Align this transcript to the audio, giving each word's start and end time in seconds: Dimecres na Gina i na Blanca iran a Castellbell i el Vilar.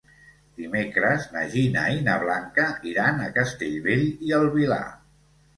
Dimecres 0.61 1.27
na 1.35 1.43
Gina 1.51 1.83
i 1.97 2.01
na 2.09 2.17
Blanca 2.25 2.65
iran 2.93 3.21
a 3.27 3.29
Castellbell 3.37 4.05
i 4.31 4.35
el 4.39 4.51
Vilar. 4.57 4.85